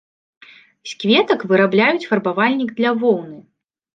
З 0.91 0.95
кветак 1.01 1.43
вырабляюць 1.51 2.07
фарбавальнік 2.11 2.69
для 2.79 2.95
воўны. 3.03 3.37